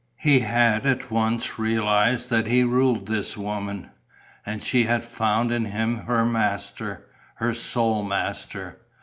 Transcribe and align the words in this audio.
He 0.17 0.39
had 0.39 0.87
at 0.87 1.11
once 1.11 1.59
realized 1.59 2.31
that 2.31 2.47
he 2.47 2.63
ruled 2.63 3.07
this 3.07 3.37
woman. 3.37 3.91
And 4.47 4.63
she 4.63 4.85
had 4.85 5.03
found 5.03 5.51
in 5.51 5.65
him 5.65 5.95
her 6.07 6.25
master, 6.25 7.05
her 7.35 7.53
sole 7.53 8.01
master. 8.01 8.79